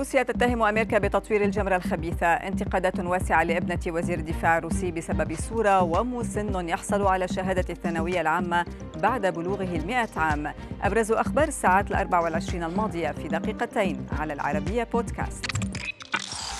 روسيا 0.00 0.22
تتهم 0.22 0.62
أمريكا 0.62 0.98
بتطوير 0.98 1.44
الجمرة 1.44 1.76
الخبيثة. 1.76 2.26
انتقادات 2.26 3.00
واسعة 3.00 3.42
لابنة 3.42 3.78
وزير 3.86 4.18
الدفاع 4.18 4.58
الروسي 4.58 4.90
بسبب 4.90 5.34
صورة 5.34 5.82
ومسن 5.82 6.68
يحصل 6.68 7.06
على 7.06 7.28
شهادة 7.28 7.64
الثانوية 7.70 8.20
العامة 8.20 8.64
بعد 8.96 9.26
بلوغه 9.26 9.76
المئة 9.76 10.08
عام. 10.16 10.52
أبرز 10.82 11.12
أخبار 11.12 11.48
الساعات 11.48 11.90
الأربع 11.90 12.20
والعشرين 12.20 12.64
الماضية 12.64 13.10
في 13.10 13.28
دقيقتين 13.28 14.06
على 14.18 14.32
العربية 14.32 14.84
بودكاست. 14.84 15.69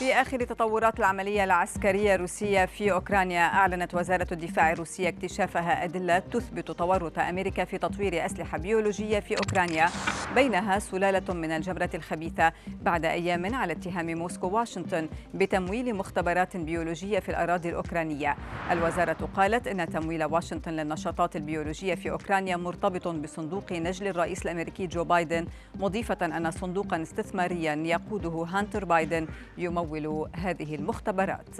في 0.00 0.14
آخر 0.14 0.44
تطورات 0.44 0.98
العملية 0.98 1.44
العسكرية 1.44 2.14
الروسية 2.14 2.64
في 2.64 2.92
أوكرانيا 2.92 3.40
أعلنت 3.40 3.94
وزارة 3.94 4.26
الدفاع 4.32 4.72
الروسية 4.72 5.08
اكتشافها 5.08 5.84
أدلة 5.84 6.18
تثبت 6.18 6.70
تورط 6.70 7.18
أمريكا 7.18 7.64
في 7.64 7.78
تطوير 7.78 8.26
أسلحة 8.26 8.58
بيولوجية 8.58 9.20
في 9.20 9.36
أوكرانيا. 9.36 9.88
بينها 10.34 10.78
سلالة 10.78 11.34
من 11.34 11.50
الجمرة 11.50 11.90
الخبيثة 11.94 12.52
بعد 12.82 13.04
أيام 13.04 13.54
على 13.54 13.72
اتهام 13.72 14.18
موسكو 14.18 14.46
واشنطن 14.48 15.08
بتمويل 15.34 15.94
مختبرات 15.94 16.56
بيولوجية 16.56 17.18
في 17.18 17.28
الأراضي 17.28 17.68
الأوكرانية. 17.68 18.36
الوزارة 18.70 19.28
قالت 19.36 19.66
إن 19.66 19.88
تمويل 19.88 20.24
واشنطن 20.24 20.70
للنشاطات 20.72 21.36
البيولوجية 21.36 21.94
في 21.94 22.10
أوكرانيا 22.10 22.56
مرتبط 22.56 23.08
بصندوق 23.08 23.72
نجل 23.72 24.06
الرئيس 24.06 24.42
الأمريكي 24.42 24.86
جو 24.86 25.04
بايدن 25.04 25.46
مضيفة 25.80 26.26
أن 26.26 26.50
صندوقا 26.50 27.02
استثماريا 27.02 27.74
يقوده 27.74 28.46
هانتر 28.48 28.84
بايدن 28.84 29.26
يمول 29.58 29.89
هذه 30.36 30.74
المختبرات. 30.74 31.56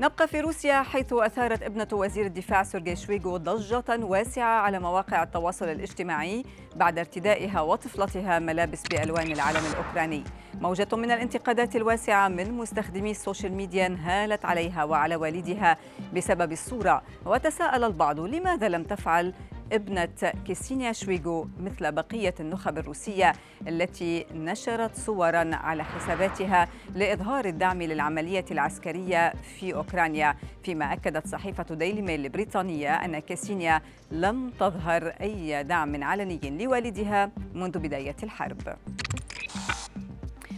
نبقى 0.00 0.28
في 0.28 0.40
روسيا 0.40 0.82
حيث 0.82 1.12
أثارت 1.12 1.62
ابنة 1.62 1.88
وزير 1.92 2.26
الدفاع 2.26 2.62
سيرجي 2.62 2.96
شويغو 2.96 3.36
ضجة 3.36 3.84
واسعة 3.88 4.60
على 4.60 4.78
مواقع 4.78 5.22
التواصل 5.22 5.68
الاجتماعي 5.68 6.44
بعد 6.76 6.98
ارتدائها 6.98 7.60
وطفلتها 7.60 8.38
ملابس 8.38 8.82
بألوان 8.90 9.32
العلم 9.32 9.62
الأوكراني. 9.72 10.24
موجة 10.60 10.88
من 10.92 11.10
الانتقادات 11.10 11.76
الواسعة 11.76 12.28
من 12.28 12.52
مستخدمي 12.52 13.10
ال 13.10 13.16
social 13.16 13.52
media 13.52 13.86
انهالت 13.86 14.44
عليها 14.44 14.84
وعلى 14.84 15.16
والدها 15.16 15.76
بسبب 16.14 16.52
الصورة. 16.52 17.02
وتساءل 17.26 17.84
البعض 17.84 18.20
لماذا 18.20 18.68
لم 18.68 18.82
تفعل 18.82 19.34
ابنة 19.72 20.32
كيسينيا 20.46 20.92
شويغو 20.92 21.48
مثل 21.60 21.92
بقية 21.92 22.34
النخب 22.40 22.78
الروسية 22.78 23.32
التي 23.68 24.26
نشرت 24.34 24.96
صورا 24.96 25.50
على 25.54 25.84
حساباتها 25.84 26.68
لإظهار 26.94 27.44
الدعم 27.44 27.82
للعملية 27.82 28.44
العسكرية 28.50 29.32
في 29.58 29.74
أوكرانيا. 29.74 30.36
فيما 30.62 30.92
أكدت 30.92 31.26
صحيفة 31.26 31.74
ديلي 31.74 32.02
ميل 32.02 32.24
البريطانية 32.24 32.94
أن 32.94 33.18
كيسينيا 33.18 33.82
لم 34.10 34.50
تظهر 34.50 35.06
أي 35.06 35.62
دعم 35.62 36.04
علني 36.04 36.40
لوالدها 36.64 37.30
منذ 37.54 37.78
بداية 37.78 38.16
الحرب. 38.22 38.76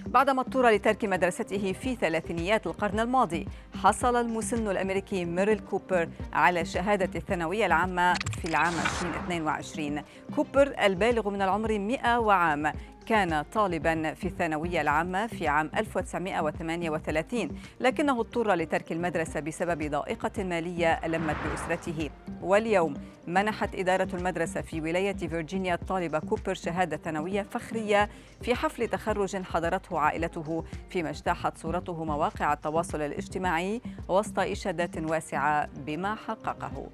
بعدما 0.06 0.40
اضطر 0.40 0.68
لترك 0.68 1.04
مدرسته 1.04 1.72
في 1.72 1.94
ثلاثينيات 1.94 2.66
القرن 2.66 3.00
الماضي 3.00 3.48
حصل 3.82 4.16
المسن 4.16 4.70
الأمريكي 4.70 5.24
ميريل 5.24 5.58
كوبر 5.58 6.08
على 6.32 6.64
شهادة 6.64 7.18
الثانوية 7.18 7.66
العامة 7.66 8.14
في 8.14 8.44
العام 8.48 8.72
2022 8.74 10.02
كوبر 10.36 10.74
البالغ 10.84 11.30
من 11.30 11.42
العمر 11.42 11.78
100 11.78 11.98
عام 12.32 12.72
كان 13.06 13.42
طالبا 13.42 14.14
في 14.14 14.28
الثانوية 14.28 14.80
العامة 14.80 15.26
في 15.26 15.48
عام 15.48 15.70
1938 15.76 17.48
لكنه 17.80 18.20
اضطر 18.20 18.54
لترك 18.54 18.92
المدرسة 18.92 19.40
بسبب 19.40 19.90
ضائقة 19.90 20.44
مالية 20.44 20.92
ألمت 21.04 21.36
بأسرته. 21.50 22.10
واليوم 22.42 22.94
منحت 23.26 23.74
إدارة 23.74 24.08
المدرسة 24.14 24.60
في 24.60 24.80
ولاية 24.80 25.16
فيرجينيا 25.16 25.74
الطالب 25.74 26.16
كوبر 26.16 26.54
شهادة 26.54 26.96
ثانوية 26.96 27.42
فخرية 27.42 28.08
في 28.42 28.54
حفل 28.54 28.88
تخرج 28.88 29.42
حضرته 29.42 29.98
عائلته 29.98 30.64
فيما 30.90 31.10
اجتاحت 31.10 31.58
صورته 31.58 32.04
مواقع 32.04 32.52
التواصل 32.52 33.00
الاجتماعي 33.00 33.80
وسط 34.08 34.38
إشادات 34.38 34.98
واسعة 34.98 35.68
بما 35.76 36.14
حققه. 36.14 36.86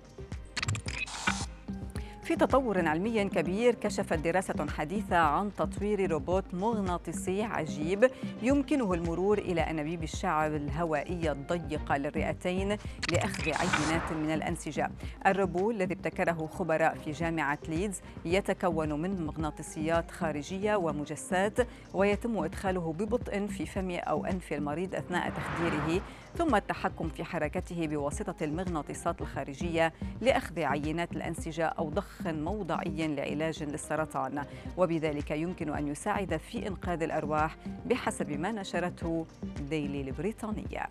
في 2.25 2.37
تطور 2.37 2.89
علمي 2.89 3.25
كبير 3.25 3.75
كشفت 3.75 4.19
دراسة 4.19 4.67
حديثة 4.71 5.17
عن 5.17 5.55
تطوير 5.55 6.11
روبوت 6.11 6.45
مغناطيسي 6.53 7.43
عجيب 7.43 8.11
يمكنه 8.43 8.95
المرور 8.95 9.39
إلى 9.39 9.61
أنابيب 9.61 10.03
الشعب 10.03 10.55
الهوائية 10.55 11.33
الضيقة 11.33 11.97
للرئتين 11.97 12.77
لأخذ 13.13 13.43
عينات 13.45 14.13
من 14.13 14.35
الأنسجة. 14.35 14.91
الروبو 15.27 15.71
الذي 15.71 15.95
ابتكره 15.95 16.49
خبراء 16.53 16.95
في 16.95 17.11
جامعة 17.11 17.59
ليدز 17.69 18.01
يتكون 18.25 19.03
من 19.03 19.27
مغناطيسيات 19.27 20.11
خارجية 20.11 20.77
ومجسات 20.77 21.59
ويتم 21.95 22.39
إدخاله 22.39 22.93
ببطء 22.93 23.47
في 23.47 23.67
فم 23.67 23.91
أو 23.91 24.25
أنف 24.25 24.53
المريض 24.53 24.95
أثناء 24.95 25.31
تخديره 25.31 26.03
ثم 26.39 26.55
التحكم 26.55 27.09
في 27.09 27.25
حركته 27.25 27.87
بواسطة 27.87 28.45
المغناطيسات 28.45 29.21
الخارجية 29.21 29.93
لأخذ 30.21 30.61
عينات 30.61 31.13
الأنسجة 31.13 31.67
أو 31.67 31.91
ضخ 31.91 32.14
موضعي 32.27 33.15
لعلاج 33.17 33.63
للسرطان 33.63 34.45
وبذلك 34.77 35.31
يمكن 35.31 35.75
أن 35.75 35.89
يساعد 35.89 36.37
في 36.37 36.69
إنقاذ 36.69 37.03
الأرواح 37.03 37.57
بحسب 37.87 38.31
ما 38.31 38.53
نشرته 38.53 39.27
ديلي 39.71 40.01
البريطانية 40.01 40.87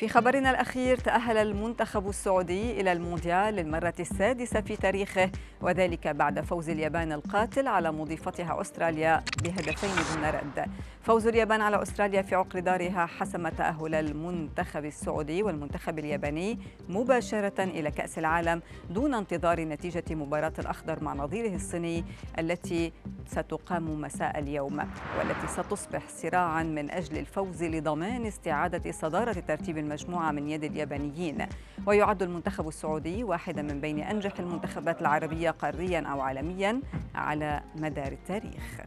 في 0.00 0.08
خبرنا 0.08 0.50
الأخير 0.50 0.96
تأهل 0.96 1.36
المنتخب 1.36 2.08
السعودي 2.08 2.80
إلى 2.80 2.92
المونديال 2.92 3.54
للمرة 3.54 3.94
السادسة 4.00 4.60
في 4.60 4.76
تاريخه 4.76 5.30
وذلك 5.60 6.08
بعد 6.08 6.40
فوز 6.40 6.68
اليابان 6.68 7.12
القاتل 7.12 7.68
على 7.68 7.92
مضيفتها 7.92 8.60
أستراليا 8.60 9.22
بهدفين 9.42 9.90
دون 9.90 10.24
رد. 10.24 10.66
فوز 11.02 11.26
اليابان 11.26 11.60
على 11.60 11.82
أستراليا 11.82 12.22
في 12.22 12.34
عقر 12.34 12.58
دارها 12.58 13.06
حسم 13.06 13.48
تأهل 13.48 13.94
المنتخب 13.94 14.84
السعودي 14.84 15.42
والمنتخب 15.42 15.98
الياباني 15.98 16.58
مباشرة 16.88 17.62
إلى 17.64 17.90
كأس 17.90 18.18
العالم 18.18 18.62
دون 18.90 19.14
انتظار 19.14 19.60
نتيجة 19.60 20.04
مباراة 20.10 20.52
الأخضر 20.58 21.04
مع 21.04 21.14
نظيره 21.14 21.54
الصيني 21.54 22.04
التي 22.38 22.92
ستقام 23.26 24.00
مساء 24.00 24.38
اليوم 24.38 24.78
والتي 25.18 25.46
ستصبح 25.46 26.08
صراعا 26.08 26.62
من 26.62 26.90
أجل 26.90 27.18
الفوز 27.18 27.64
لضمان 27.64 28.26
استعادة 28.26 28.92
صدارة 28.92 29.32
ترتيب 29.32 29.78
المجموعة 29.90 30.30
من 30.30 30.48
يد 30.48 30.64
اليابانيين. 30.64 31.46
ويعد 31.86 32.22
المنتخب 32.22 32.68
السعودي 32.68 33.24
واحدا 33.24 33.62
من 33.62 33.80
بين 33.80 34.00
أنجح 34.00 34.38
المنتخبات 34.38 35.00
العربية 35.00 35.50
قاريا 35.50 36.00
أو 36.00 36.20
عالميا 36.20 36.80
على 37.14 37.60
مدار 37.76 38.12
التاريخ. 38.12 38.80